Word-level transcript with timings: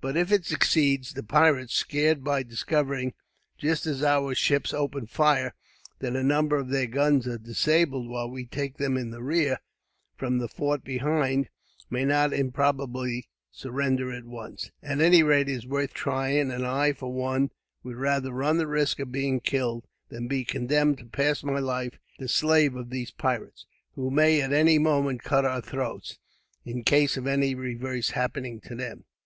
But 0.00 0.16
if 0.16 0.32
it 0.32 0.46
succeeds 0.46 1.12
the 1.12 1.22
pirates, 1.22 1.74
scared 1.74 2.24
by 2.24 2.42
discovering, 2.42 3.12
just 3.58 3.84
as 3.84 4.02
our 4.02 4.34
ships 4.34 4.72
open 4.72 5.04
fire, 5.06 5.52
that 5.98 6.16
a 6.16 6.22
number 6.22 6.56
of 6.56 6.70
their 6.70 6.86
guns 6.86 7.26
are 7.26 7.36
disabled; 7.36 8.08
while 8.08 8.30
we 8.30 8.46
take 8.46 8.78
them 8.78 8.96
in 8.96 9.10
the 9.10 9.22
rear, 9.22 9.58
from 10.16 10.38
the 10.38 10.48
fort 10.48 10.84
behind, 10.84 11.50
may 11.90 12.06
not 12.06 12.32
improbably 12.32 13.28
surrender 13.50 14.10
at 14.10 14.24
once. 14.24 14.70
At 14.82 15.02
any 15.02 15.22
rate, 15.22 15.50
it's 15.50 15.66
worth 15.66 15.92
trying; 15.92 16.50
and 16.50 16.66
I, 16.66 16.94
for 16.94 17.12
one, 17.12 17.50
would 17.82 17.96
rather 17.96 18.32
run 18.32 18.56
the 18.56 18.66
risk 18.66 18.98
of 19.00 19.12
being 19.12 19.38
killed, 19.38 19.84
than 20.08 20.28
be 20.28 20.46
condemned 20.46 20.96
to 21.00 21.04
pass 21.04 21.44
my 21.44 21.58
life 21.58 21.98
the 22.18 22.26
slave 22.28 22.74
of 22.74 22.88
these 22.88 23.10
pirates, 23.10 23.66
who 23.96 24.10
may 24.10 24.40
at 24.40 24.50
any 24.54 24.78
moment 24.78 25.22
cut 25.24 25.44
our 25.44 25.60
throats, 25.60 26.16
in 26.64 26.84
case 26.84 27.18
of 27.18 27.26
any 27.26 27.54
reverse 27.54 28.08
happening 28.12 28.62
to 28.62 28.74
them." 28.74 29.04